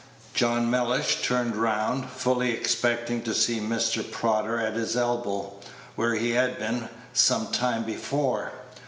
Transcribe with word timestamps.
John 0.33 0.67
Mellish 0.71 1.21
turned 1.21 1.55
round, 1.55 2.09
fully 2.09 2.53
expecting 2.53 3.21
to 3.21 3.35
see 3.35 3.59
Mr. 3.59 4.01
Prodder 4.03 4.59
at 4.59 4.73
his 4.73 4.97
elbow, 4.97 5.53
where 5.95 6.15
he 6.15 6.31
had 6.31 6.57
been 6.57 6.89
some 7.13 7.49
time 7.51 7.83
before. 7.83 8.51